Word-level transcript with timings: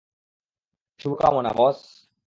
শুভ 0.99 1.13
কামনা, 1.21 1.51
বস। 1.57 1.77